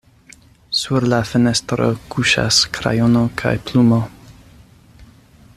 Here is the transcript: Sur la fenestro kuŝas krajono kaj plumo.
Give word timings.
Sur 0.77 1.05
la 1.11 1.19
fenestro 1.31 1.91
kuŝas 2.15 2.63
krajono 2.79 3.23
kaj 3.43 3.55
plumo. 3.69 4.05